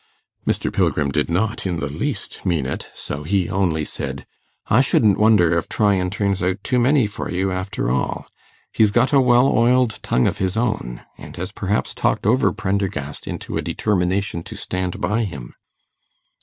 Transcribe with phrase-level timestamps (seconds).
[0.47, 0.73] Mr.
[0.73, 4.25] Pilgrim did not in the least mean it, so he only said,
[4.65, 8.25] 'I shouldn't wonder if Tryan turns out too many for you, after all.
[8.73, 13.27] He's got a well oiled tongue of his own, and has perhaps talked over Prendergast
[13.27, 15.53] into a determination to stand by him.